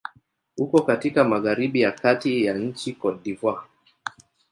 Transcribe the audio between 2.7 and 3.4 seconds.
Cote